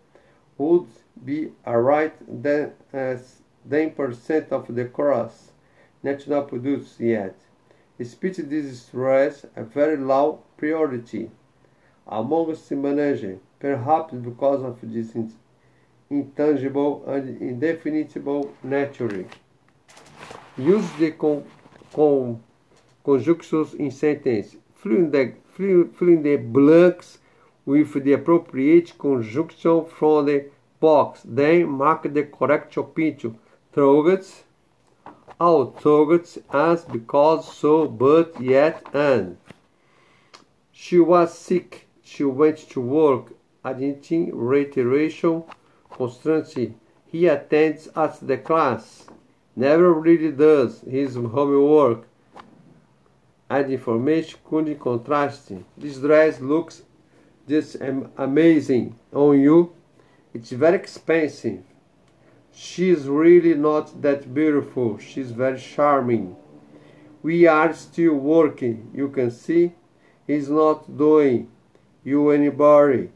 would 0.58 0.88
be 1.24 1.52
a 1.66 1.80
right 1.80 2.14
than 2.44 2.74
as 2.92 3.42
10% 3.68 4.52
of 4.52 4.76
the 4.76 4.84
gross 4.84 5.52
national 6.04 6.44
produce 6.44 7.00
yet. 7.00 7.36
Speech 8.04 8.38
this 8.38 8.82
stress 8.82 9.46
a 9.56 9.64
very 9.64 9.98
low 9.98 10.44
priority 10.58 11.32
amongst 12.08 12.70
managers 12.72 13.40
perhaps 13.60 14.14
because 14.14 14.64
of 14.64 14.78
this 14.82 15.16
intangible 16.10 17.04
and 17.08 17.42
indefinable 17.42 18.54
nature. 18.64 19.26
Use 20.58 20.90
the 21.00 21.12
con, 21.12 21.44
con, 21.94 22.42
conjunctions 23.04 23.74
in 23.74 23.92
sentence, 23.92 24.56
filling 24.76 25.12
the, 25.12 25.34
the 25.58 26.38
blanks 26.38 27.18
with 27.66 28.04
the 28.04 28.14
appropriate 28.14 28.98
conjunction 28.98 29.86
from 29.86 30.26
the 30.28 30.46
box, 30.80 31.22
then 31.26 31.68
mark 31.68 32.04
the 32.14 32.24
correct 32.24 32.78
opinion. 32.78 33.38
Targets, 33.74 34.44
all 35.40 35.72
targets 35.72 36.38
as 36.54 36.86
because 36.86 37.52
so 37.54 37.88
but 37.88 38.40
yet 38.42 38.82
and. 38.94 39.38
She 40.72 41.00
was 41.00 41.38
sick. 41.38 41.88
She 42.04 42.24
went 42.24 42.58
to 42.70 42.80
work 42.80 43.34
admitting 43.66 44.30
reiteration, 44.34 45.44
constancy. 45.90 46.76
He 47.08 47.28
attends 47.28 47.90
at 47.96 48.26
the 48.26 48.38
class, 48.38 49.08
never 49.56 49.92
really 49.92 50.32
does 50.32 50.82
his 50.82 51.16
homework. 51.16 52.08
Add 53.50 53.72
information 53.72 54.40
could 54.48 54.80
contrast. 54.80 55.52
This 55.78 55.98
dress 55.98 56.40
looks 56.40 56.84
just 57.48 57.78
amazing 58.18 58.98
on 59.12 59.40
you. 59.40 59.74
It's 60.34 60.52
very 60.52 60.76
expensive. 60.76 61.64
She's 62.54 63.08
really 63.08 63.54
not 63.54 64.02
that 64.02 64.34
beautiful. 64.34 64.98
She's 64.98 65.32
very 65.32 65.60
charming. 65.60 66.36
We 67.22 67.48
are 67.48 67.74
still 67.74 68.16
working. 68.16 68.92
You 68.94 69.10
can 69.10 69.32
see 69.32 69.74
he's 70.28 70.50
not 70.50 70.98
doing 70.98 71.50
you 72.04 72.30
anybody 72.30 73.10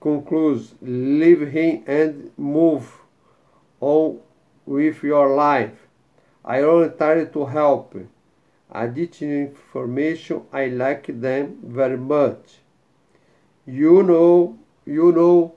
concludes, 0.00 0.74
leave 0.80 1.48
him 1.48 1.82
and 1.86 2.30
move 2.36 2.92
on 3.80 4.20
with 4.66 5.02
your 5.02 5.34
life. 5.34 5.86
I 6.44 6.62
only 6.62 6.90
try 6.90 7.24
to 7.24 7.44
help. 7.46 7.94
Additional 8.70 9.48
information, 9.48 10.42
I 10.52 10.66
like 10.66 11.06
them 11.06 11.58
very 11.62 11.96
much. 11.96 12.58
You 13.66 14.02
know, 14.02 14.58
you 14.86 15.12
know. 15.12 15.54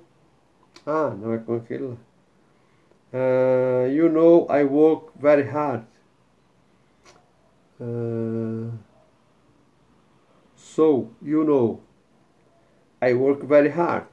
Ah, 0.85 1.13
não 1.17 1.33
é 1.33 1.37
com 1.37 1.55
aquele. 1.55 1.97
Uh, 3.13 3.87
you 3.91 4.09
know, 4.09 4.47
I 4.49 4.63
work 4.63 5.11
very 5.19 5.43
hard. 5.43 5.85
Uh, 7.79 8.71
so, 10.55 11.09
you 11.21 11.43
know, 11.43 11.81
I 13.01 13.13
work 13.13 13.43
very 13.43 13.69
hard. 13.69 14.07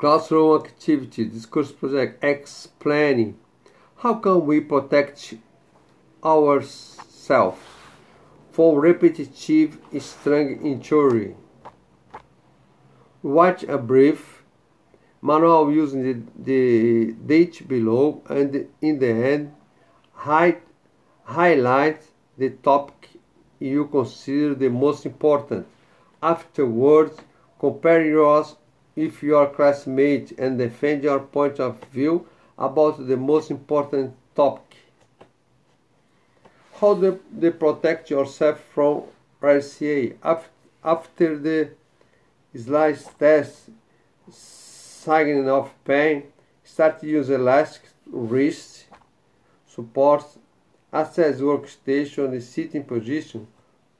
Classroom 0.00 0.62
activity, 0.62 1.26
discourse 1.26 1.72
project, 1.72 2.24
explaining. 2.24 3.36
How 3.96 4.14
can 4.14 4.46
we 4.46 4.60
protect 4.60 5.34
ourselves 6.24 7.58
from 8.50 8.76
repetitive 8.76 9.76
strong 9.98 10.64
injury? 10.64 11.36
Watch 13.22 13.64
a 13.64 13.76
brief 13.76 14.42
manual 15.20 15.70
using 15.70 16.02
the, 16.02 16.22
the 16.38 17.12
date 17.12 17.68
below 17.68 18.22
and 18.30 18.68
in 18.80 18.98
the 19.00 19.10
end 19.10 19.52
high, 20.14 20.56
highlight 21.24 22.04
the 22.38 22.48
topic 22.48 23.10
you 23.58 23.84
consider 23.88 24.54
the 24.54 24.70
most 24.70 25.04
important. 25.04 25.66
Afterwards, 26.22 27.18
compare 27.58 28.02
yours 28.06 28.56
with 28.96 29.22
your 29.22 29.46
classmate 29.48 30.32
and 30.38 30.58
defend 30.58 31.02
your 31.04 31.20
point 31.20 31.60
of 31.60 31.82
view 31.92 32.26
about 32.58 33.06
the 33.06 33.16
most 33.16 33.50
important 33.50 34.14
topic. 34.34 34.76
How 36.74 36.94
do 36.94 37.20
you 37.40 37.50
protect 37.52 38.10
yourself 38.10 38.60
from 38.74 39.02
RCA? 39.42 40.16
After 40.82 41.38
the 41.38 41.70
slice 42.56 43.06
test, 43.18 43.70
signing 44.30 45.48
of 45.48 45.72
pain, 45.84 46.24
start 46.64 47.00
to 47.00 47.06
use 47.06 47.30
elastic 47.30 47.82
wrist 48.06 48.86
support, 49.66 50.24
access 50.92 51.40
workstation, 51.40 52.30
the 52.32 52.40
sitting 52.40 52.84
position, 52.84 53.46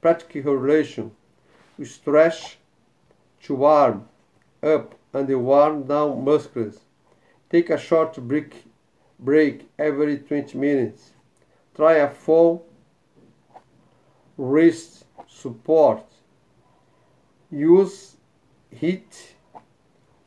practical 0.01 0.55
relation. 0.55 1.11
Stretch 1.83 2.59
to 3.43 3.55
warm 3.55 4.07
up 4.63 4.95
and 5.13 5.29
warm 5.45 5.85
down 5.85 6.25
muscles. 6.25 6.81
Take 7.51 7.71
a 7.71 7.79
short 7.79 8.17
break, 8.17 8.65
break 9.19 9.69
every 9.79 10.19
20 10.19 10.57
minutes. 10.59 11.13
Try 11.75 11.95
a 11.95 12.09
full 12.11 12.67
wrist 14.37 15.05
support. 15.29 16.05
Use 17.51 18.17
heat 18.71 19.35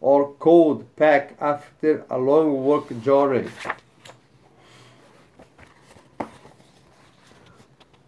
or 0.02 0.34
cold 0.34 0.86
pack 0.98 1.36
after 1.40 2.06
a 2.10 2.18
long 2.18 2.64
work 2.66 3.02
journey. 3.02 3.48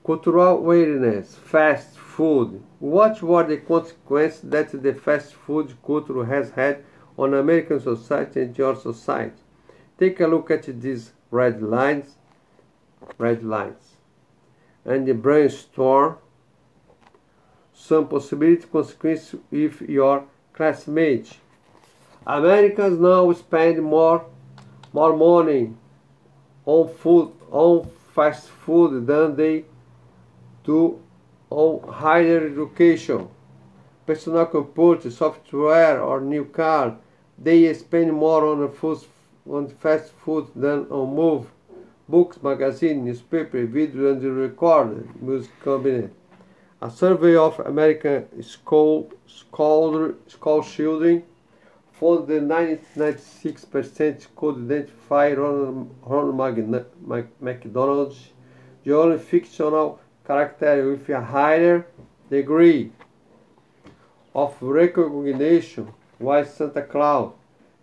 Cultural 0.06 0.58
awareness, 0.58 1.36
fast 1.36 1.98
food. 2.16 2.62
What 2.80 3.22
were 3.22 3.44
the 3.44 3.58
consequences 3.58 4.42
that 4.44 4.72
the 4.84 4.94
fast 4.94 5.34
food 5.34 5.76
culture 5.86 6.24
has 6.26 6.52
had 6.52 6.84
on 7.18 7.34
American 7.34 7.80
society 7.80 8.42
and 8.42 8.58
your 8.58 8.76
society? 8.76 9.42
Take 10.00 10.20
a 10.20 10.28
look 10.28 10.52
at 10.52 10.64
these 10.82 11.12
red 11.32 11.62
lines, 11.62 12.16
red 13.18 13.44
lines, 13.44 13.98
and 14.86 15.22
brainstorm 15.22 16.18
some 17.74 18.08
possibility 18.08 18.66
consequences 18.72 19.36
with 19.52 19.82
your 19.82 20.26
classmates. 20.54 21.36
Americans 22.26 23.00
now 23.00 23.32
spend 23.34 23.84
more 23.84 24.26
more 24.94 25.16
money 25.16 25.74
on 26.66 26.88
food 26.88 27.32
on 27.52 27.90
fast 28.14 28.48
food 28.48 29.06
than 29.06 29.36
they 29.36 29.66
to 30.64 31.00
on 31.50 31.88
higher 31.92 32.48
education, 32.48 33.28
personal 34.06 34.46
computer, 34.46 35.10
software, 35.12 36.02
or 36.02 36.22
new 36.22 36.46
car. 36.46 36.98
They 37.38 37.74
spend 37.74 38.14
more 38.14 38.46
on 38.46 38.72
food, 38.72 39.00
on 39.50 39.68
fast 39.68 40.12
food 40.12 40.48
than 40.56 40.86
on 40.90 41.16
move, 41.16 41.48
books, 42.08 42.42
magazine, 42.42 43.06
newspaper, 43.06 43.66
video, 43.66 44.12
and 44.14 44.24
recorder, 44.24 45.08
music 45.22 45.52
cabinet. 45.64 46.14
A 46.82 46.90
survey 46.92 47.36
of 47.36 47.60
American 47.60 48.44
school, 48.44 49.12
school, 49.28 50.14
school 50.28 50.64
children 50.64 51.24
found 51.94 52.28
that 52.28 52.44
96% 52.44 54.28
could 54.36 54.56
identify 54.58 55.34
Ronald, 55.34 55.96
Ronald 56.06 56.86
McDonald's, 57.40 58.30
the 58.84 58.96
only 58.96 59.18
fictional 59.18 60.00
character 60.26 60.90
with 60.90 61.08
a 61.10 61.22
higher 61.22 61.86
degree 62.30 62.92
of 64.34 64.56
recognition 64.62 65.94
was 66.20 66.54
Santa 66.54 66.82
Claus. 66.82 67.32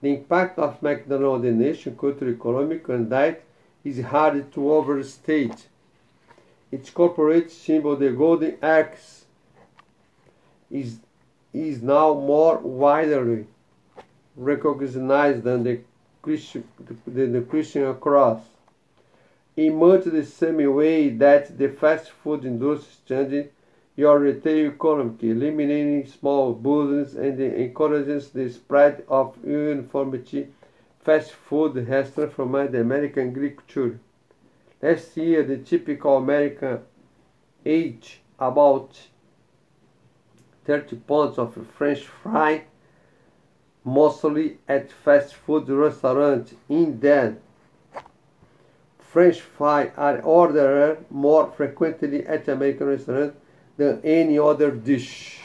The 0.01 0.09
impact 0.09 0.59
of 0.59 0.83
McDonald's 0.83 1.47
on 1.47 1.59
the 1.59 1.65
nation, 1.65 1.97
culture, 1.97 2.29
economic, 2.29 2.89
and 2.89 3.09
diet 3.09 3.45
is 3.85 4.03
hard 4.03 4.53
to 4.53 4.73
overstate. 4.73 5.69
Its 6.71 6.91
corporate 6.91 7.51
symbol, 7.51 7.97
the 7.97 8.11
golden 8.11 8.57
arches, 8.63 9.25
is, 10.71 10.99
is 11.53 11.83
now 11.83 12.15
more 12.15 12.59
widely 12.59 13.47
recognized 14.37 15.43
than 15.45 15.63
the 15.63 15.81
Christian, 16.21 16.65
the, 17.07 17.27
the 17.27 17.41
Christian 17.43 17.95
cross 17.97 18.41
in 19.57 19.77
much 19.77 20.05
the 20.05 20.25
same 20.25 20.75
way 20.75 21.11
that 21.11 21.59
the 21.59 21.69
fast 21.69 22.11
food 22.11 22.45
industry 22.45 22.93
changed 23.07 23.49
your 23.95 24.19
retail 24.19 24.71
economy, 24.71 25.17
eliminating 25.23 26.07
small 26.07 26.55
businesses 26.55 27.15
and 27.17 27.39
encouraging 27.41 28.23
the 28.33 28.49
spread 28.49 29.05
of 29.09 29.37
uniformity. 29.45 30.49
Fast 31.01 31.33
food 31.33 31.77
has 31.87 32.15
transformed 32.15 32.73
the 32.73 32.81
American 32.81 33.29
agriculture. 33.29 34.01
Last 34.81 35.17
year, 35.17 35.43
the 35.43 35.59
typical 35.59 36.17
American 36.17 36.81
ate 37.67 38.19
about 38.39 38.99
30 40.65 40.97
pounds 40.97 41.39
of 41.39 41.55
French 41.77 42.05
fry, 42.07 42.65
mostly 43.85 44.59
at 44.67 44.91
fast 44.91 45.35
food 45.35 45.69
restaurants. 45.69 46.55
In 46.69 46.99
that, 47.01 47.35
French 49.13 49.43
fries 49.43 49.91
are 49.99 50.23
ordered 50.23 51.05
more 51.11 51.53
frequently 51.55 52.27
at 52.27 52.49
American 52.49 52.87
restaurants 52.87 53.37
than 53.77 54.01
any 54.03 54.39
other 54.39 54.71
dish. 54.71 55.39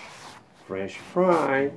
French 0.66 0.98
fry. 0.98 1.74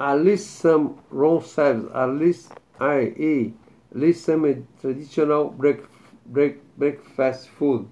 At 0.00 0.14
least 0.14 0.56
some 0.56 0.98
room 1.10 1.44
service, 1.44 1.92
at 1.94 2.08
least 2.08 2.50
I.e. 2.80 3.54
at 3.92 3.96
least 3.96 4.24
some 4.24 4.66
traditional 4.80 5.50
break, 5.50 5.84
break, 6.26 6.58
breakfast 6.76 7.48
food. 7.50 7.88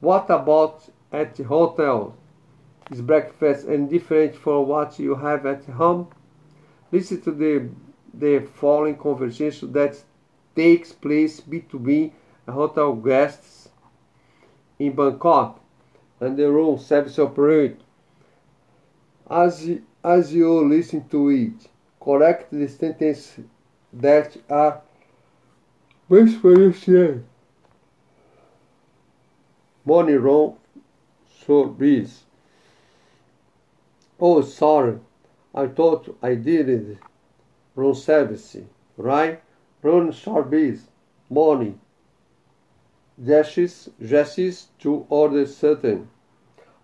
What 0.00 0.28
about 0.28 0.86
at 1.10 1.36
the 1.36 1.44
hotel? 1.44 2.18
Is 2.90 3.00
breakfast 3.00 3.66
any 3.66 3.86
different 3.86 4.34
from 4.34 4.68
what 4.68 4.98
you 4.98 5.14
have 5.14 5.46
at 5.46 5.64
home? 5.64 6.08
Listen 6.92 7.22
to 7.22 7.30
the, 7.30 7.70
the 8.12 8.40
following 8.40 8.96
conversation 8.96 9.72
that 9.72 10.04
takes 10.54 10.92
place 10.92 11.40
between 11.40 12.12
hotel 12.48 12.94
guests 12.94 13.68
in 14.78 14.94
Bangkok 14.94 15.60
and 16.20 16.36
the 16.36 16.50
room 16.50 16.78
service 16.78 17.18
operator. 17.18 17.76
As, 19.30 19.68
as 20.02 20.32
you 20.32 20.68
listen 20.68 21.08
to 21.08 21.28
it, 21.30 21.68
correct 22.00 22.52
the 22.52 22.68
sentences 22.68 23.38
that 23.92 24.36
are 24.50 24.82
share. 26.10 27.22
Money 29.84 30.14
room 30.14 30.54
service. 31.46 32.24
Oh, 34.20 34.42
sorry. 34.42 34.98
I 35.54 35.66
thought 35.66 36.16
I 36.22 36.34
did 36.34 36.68
it. 36.68 36.98
Room 37.74 37.94
service, 37.94 38.56
right? 38.96 39.42
Run 39.84 40.14
service, 40.14 40.88
Money. 41.28 41.74
Jesses, 43.22 43.90
Jesses 44.00 44.68
to 44.78 45.04
order 45.10 45.46
certain. 45.46 46.08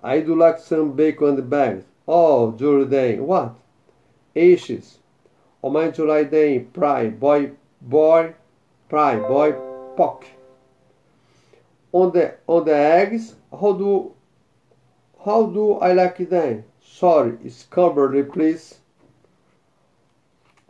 I 0.02 0.20
do 0.20 0.34
like 0.36 0.58
some 0.58 0.92
bacon 0.92 1.28
and 1.28 1.48
bags. 1.48 1.86
Oh, 2.06 2.52
Jordan, 2.52 3.26
what? 3.26 3.54
Ashes. 4.36 4.98
On 5.62 5.70
oh, 5.70 5.72
my 5.72 5.90
July 5.90 6.24
day, 6.24 6.58
pry, 6.58 7.08
boy, 7.08 7.52
boy, 7.80 8.34
pry, 8.90 9.16
boy, 9.16 9.52
pock. 9.96 10.26
On 11.92 12.12
the 12.12 12.34
on 12.46 12.66
the 12.66 12.76
eggs, 12.76 13.34
how 13.50 13.72
do 13.72 14.12
how 15.24 15.46
do 15.46 15.72
I 15.76 15.94
like 15.94 16.18
them? 16.28 16.64
Sorry, 16.82 17.38
it's 17.42 17.62
covered, 17.62 18.30
please. 18.30 18.80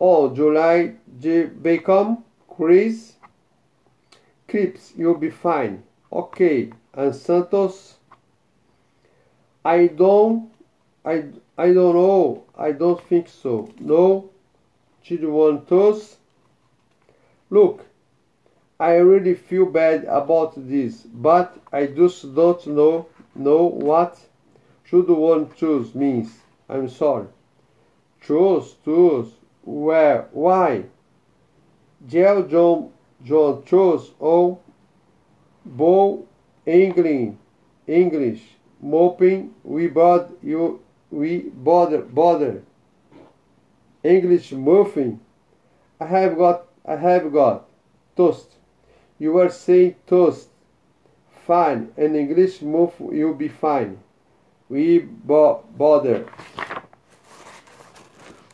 Oh, 0.00 0.34
July 0.34 0.94
J. 1.18 1.44
Bacon, 1.44 2.24
Chris, 2.48 3.16
Crips, 4.48 4.94
you'll 4.96 5.18
be 5.18 5.28
fine. 5.28 5.82
Okay, 6.10 6.72
and 6.94 7.14
Santos, 7.14 7.96
I 9.64 9.88
don't, 9.88 10.50
I, 11.04 11.24
I 11.58 11.72
don't 11.74 11.94
know, 11.94 12.44
I 12.56 12.72
don't 12.72 13.00
think 13.08 13.28
so. 13.28 13.70
No, 13.78 14.30
one 14.30 14.30
Chidwantos, 15.04 16.16
look, 17.50 17.84
I 18.80 18.94
really 18.94 19.34
feel 19.34 19.66
bad 19.66 20.04
about 20.04 20.54
this, 20.56 21.02
but 21.02 21.58
I 21.70 21.86
just 21.86 22.34
don't 22.34 22.66
know, 22.68 23.06
know 23.34 23.64
what 23.66 24.18
should 24.84 25.08
one 25.08 25.50
choose 25.54 25.94
means. 25.94 26.32
I'm 26.68 26.88
sorry. 26.88 27.26
Choose, 28.22 28.74
choose. 28.84 29.32
Where? 29.64 30.28
Why? 30.32 30.84
Gel 32.06 32.44
John 32.44 32.90
John 33.22 33.62
chose 33.64 34.14
ou 34.18 34.58
Bow 35.64 36.26
England 36.66 37.36
English. 37.86 38.56
Mopping 38.80 39.52
we 39.62 39.88
bother 39.88 40.30
you 40.42 40.80
we 41.10 41.50
bother 41.52 42.00
bother 42.00 42.62
English 44.02 44.52
muffin. 44.52 45.20
I 46.00 46.06
have 46.06 46.36
got 46.36 46.66
I 46.86 46.96
have 46.96 47.30
got. 47.32 47.66
Toast. 48.16 48.56
You 49.18 49.36
are 49.38 49.50
saying 49.50 49.96
toast. 50.06 50.48
Fine. 51.46 51.92
And 51.96 52.16
English 52.16 52.62
muff 52.62 52.94
you'll 53.12 53.34
be 53.34 53.48
fine. 53.48 53.98
We 54.70 55.00
bo 55.00 55.64
bother 55.76 56.26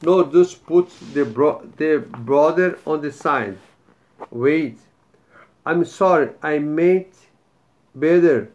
no, 0.02 0.24
just 0.24 0.64
put 0.66 0.90
the, 1.12 1.24
bro 1.24 1.62
the 1.76 2.04
brother 2.18 2.78
on 2.86 3.00
the 3.00 3.12
side. 3.12 3.58
Wait. 4.30 4.78
I'm 5.64 5.84
sorry, 5.84 6.30
I 6.42 6.58
meant 6.58 7.14
better. 7.94 8.52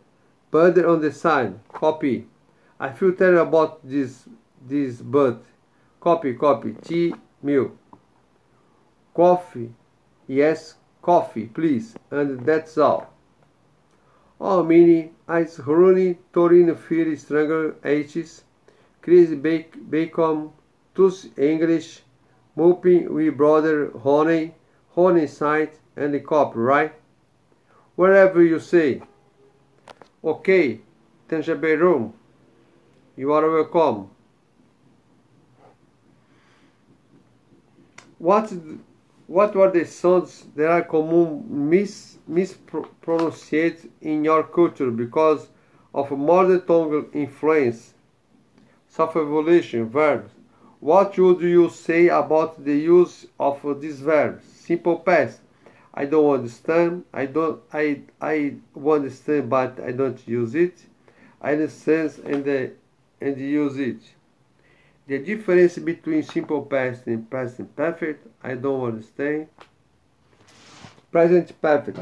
Bud 0.50 0.84
on 0.84 1.02
the 1.02 1.12
side. 1.12 1.60
Copy. 1.70 2.28
I 2.80 2.92
feel 2.92 3.14
terrible 3.14 3.42
about 3.48 3.88
this 3.88 4.28
this 4.68 5.02
but 5.02 5.44
copy 6.00 6.34
copy 6.34 6.76
tea 6.84 7.14
milk 7.42 7.76
coffee 9.16 9.74
yes 10.28 10.76
coffee 11.02 11.46
please 11.46 11.96
and 12.12 12.46
that's 12.46 12.78
all 12.78 13.12
oh 14.40 14.64
mini 14.64 15.12
ice 15.28 15.60
running 15.60 16.18
torino 16.34 16.76
fear 16.76 17.16
strangle 17.16 17.74
h's 17.84 18.44
chris 19.02 19.30
bacon 19.34 20.52
tus 20.96 21.28
english 21.38 22.02
mooping 22.58 23.10
we 23.10 23.30
brother 23.30 23.92
honey 24.04 24.54
honey 24.96 25.28
sight 25.28 25.80
and 25.96 26.14
the 26.14 26.20
cop 26.20 26.54
right 26.56 26.94
wherever 27.96 28.44
you 28.44 28.60
say 28.60 29.02
okay 30.24 30.80
tangible 31.28 31.76
room 31.76 32.14
you 33.16 33.32
are 33.32 33.50
welcome 33.50 34.10
what 38.18 38.52
what 39.28 39.56
were 39.56 39.72
the 39.72 39.86
sounds 39.86 40.46
that 40.56 40.70
are 40.70 40.84
common 40.84 41.44
mis 41.70 42.18
mispronounced 42.28 43.54
in 44.02 44.24
your 44.26 44.44
culture 44.44 44.92
because 44.92 45.48
of 45.94 46.12
modern 46.12 46.62
tongue 46.66 47.10
influence? 47.14 47.94
Self-evolution 48.90 49.90
verbs. 49.90 50.32
What 50.82 51.16
would 51.20 51.42
you 51.42 51.70
say 51.70 52.08
about 52.08 52.66
the 52.66 52.76
use 52.76 53.28
of 53.40 53.62
this 53.80 54.00
verb? 54.00 54.42
Simple 54.42 54.98
past. 54.98 55.40
I 55.94 56.06
don't 56.06 56.34
understand. 56.34 57.04
I 57.14 57.28
don't. 57.28 57.62
I 57.72 58.02
I 58.20 58.56
understand, 58.76 59.48
but 59.48 59.80
I 59.80 59.92
don't 59.92 60.28
use 60.28 60.56
it. 60.56 60.84
I 61.40 61.52
understand 61.52 62.14
and 62.26 62.48
uh, 62.48 62.74
and 63.22 63.38
use 63.38 63.78
it. 63.78 64.02
The 65.06 65.20
difference 65.20 65.78
between 65.78 66.24
simple 66.24 66.64
past 66.64 67.06
and 67.06 67.30
present 67.30 67.76
perfect, 67.76 68.26
I 68.42 68.56
don't 68.56 68.84
understand. 68.84 69.50
Present 71.12 71.62
perfect. 71.62 72.00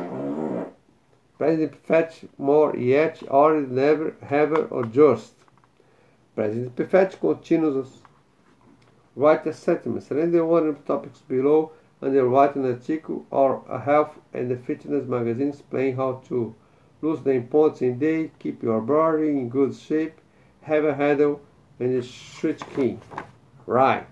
Present 1.37 1.83
perfect, 1.85 2.39
more 2.39 2.77
yet, 2.77 3.23
or 3.27 3.59
never, 3.59 4.15
ever, 4.29 4.63
or 4.67 4.85
just. 4.85 5.33
Present 6.33 6.73
perfect 6.77 7.19
continuous. 7.19 7.98
Write 9.19 9.45
a 9.47 9.51
sentence. 9.51 10.09
Render 10.09 10.45
one 10.45 10.69
of 10.69 10.77
the 10.77 10.93
topics 10.93 11.19
below 11.19 11.73
and 11.99 12.15
write 12.31 12.55
an 12.55 12.65
article 12.65 13.25
or 13.29 13.61
a 13.67 13.77
health 13.77 14.17
and 14.33 14.65
fitness 14.65 15.05
magazine 15.09 15.49
explain 15.49 15.97
how 15.97 16.21
to 16.29 16.55
lose 17.01 17.21
the 17.23 17.41
points 17.41 17.81
in 17.81 17.99
day, 17.99 18.31
keep 18.39 18.63
your 18.63 18.79
body 18.79 19.27
in 19.27 19.49
good 19.49 19.75
shape, 19.75 20.21
have 20.61 20.85
a 20.85 20.95
handle, 20.95 21.41
and 21.81 22.01
the 22.01 22.01
switch 22.01 22.61
key. 22.73 22.97
Right. 23.65 24.07